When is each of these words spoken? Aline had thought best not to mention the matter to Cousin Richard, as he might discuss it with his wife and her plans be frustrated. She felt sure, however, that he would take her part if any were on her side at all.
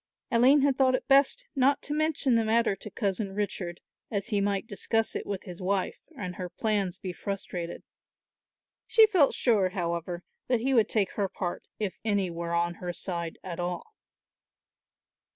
Aline 0.31 0.61
had 0.61 0.79
thought 0.79 0.95
best 1.07 1.45
not 1.55 1.83
to 1.83 1.93
mention 1.93 2.33
the 2.33 2.43
matter 2.43 2.75
to 2.75 2.89
Cousin 2.89 3.35
Richard, 3.35 3.81
as 4.09 4.29
he 4.29 4.41
might 4.41 4.65
discuss 4.65 5.15
it 5.15 5.27
with 5.27 5.43
his 5.43 5.61
wife 5.61 5.99
and 6.17 6.37
her 6.37 6.49
plans 6.49 6.97
be 6.97 7.13
frustrated. 7.13 7.83
She 8.87 9.05
felt 9.05 9.35
sure, 9.35 9.69
however, 9.69 10.23
that 10.47 10.61
he 10.61 10.73
would 10.73 10.89
take 10.89 11.11
her 11.11 11.29
part 11.29 11.67
if 11.77 11.99
any 12.03 12.31
were 12.31 12.55
on 12.55 12.73
her 12.81 12.93
side 12.93 13.37
at 13.43 13.59
all. 13.59 13.93